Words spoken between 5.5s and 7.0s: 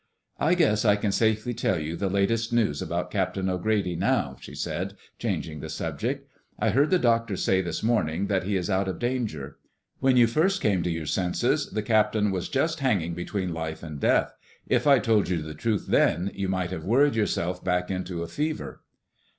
the subject. "I heard the